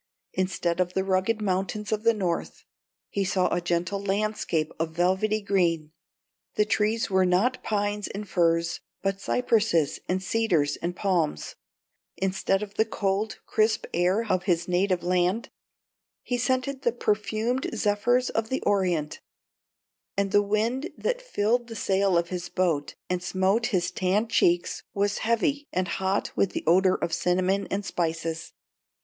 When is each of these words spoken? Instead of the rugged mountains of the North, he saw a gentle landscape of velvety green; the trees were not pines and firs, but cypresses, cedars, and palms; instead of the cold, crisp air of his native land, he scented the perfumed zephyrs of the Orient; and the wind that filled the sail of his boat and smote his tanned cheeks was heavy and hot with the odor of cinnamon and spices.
Instead 0.33 0.79
of 0.79 0.95
the 0.95 1.03
rugged 1.03 1.43
mountains 1.43 1.91
of 1.91 2.01
the 2.01 2.13
North, 2.15 2.65
he 3.11 3.23
saw 3.23 3.53
a 3.53 3.61
gentle 3.61 4.01
landscape 4.03 4.71
of 4.79 4.95
velvety 4.95 5.41
green; 5.41 5.91
the 6.55 6.65
trees 6.65 7.11
were 7.11 7.23
not 7.23 7.61
pines 7.63 8.07
and 8.07 8.27
firs, 8.27 8.79
but 9.03 9.21
cypresses, 9.21 9.99
cedars, 10.17 10.75
and 10.77 10.95
palms; 10.95 11.53
instead 12.17 12.63
of 12.63 12.73
the 12.73 12.83
cold, 12.83 13.37
crisp 13.45 13.85
air 13.93 14.25
of 14.27 14.45
his 14.45 14.67
native 14.67 15.03
land, 15.03 15.49
he 16.23 16.35
scented 16.35 16.81
the 16.81 16.91
perfumed 16.91 17.69
zephyrs 17.75 18.31
of 18.31 18.49
the 18.49 18.61
Orient; 18.61 19.19
and 20.17 20.31
the 20.31 20.41
wind 20.41 20.89
that 20.97 21.21
filled 21.21 21.67
the 21.67 21.75
sail 21.75 22.17
of 22.17 22.29
his 22.29 22.49
boat 22.49 22.95
and 23.07 23.21
smote 23.21 23.67
his 23.67 23.91
tanned 23.91 24.31
cheeks 24.31 24.81
was 24.95 25.19
heavy 25.19 25.67
and 25.71 25.87
hot 25.87 26.35
with 26.35 26.53
the 26.53 26.63
odor 26.65 26.95
of 26.95 27.13
cinnamon 27.13 27.67
and 27.69 27.85
spices. 27.85 28.53